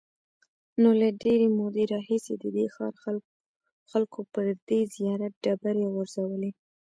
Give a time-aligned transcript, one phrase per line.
[0.81, 2.93] نو له ډېرې مودې راهیسې د دې ښار
[3.91, 6.51] خلکو پر دې زیارت ډبرې غورځولې.